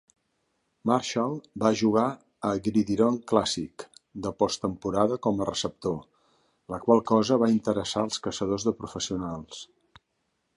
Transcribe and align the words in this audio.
Marshall 0.91 1.33
va 1.63 1.69
jugar 1.81 2.05
el 2.51 2.61
Gridiron 2.67 3.19
Classic 3.31 3.85
de 4.27 4.31
posttemporada 4.43 5.19
com 5.27 5.45
a 5.45 5.49
receptor, 5.51 6.01
la 6.75 6.81
qual 6.87 7.05
cosa 7.13 7.39
va 7.45 7.51
interessar 7.59 8.07
els 8.09 8.23
caçadors 8.29 8.67
de 8.71 8.75
professionals. 8.83 9.63